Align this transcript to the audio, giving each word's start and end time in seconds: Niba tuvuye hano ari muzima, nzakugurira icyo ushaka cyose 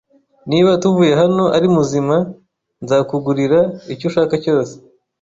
Niba 0.49 0.71
tuvuye 0.81 1.13
hano 1.21 1.43
ari 1.55 1.67
muzima, 1.75 2.15
nzakugurira 2.83 3.59
icyo 3.93 4.05
ushaka 4.09 4.33
cyose 4.43 4.73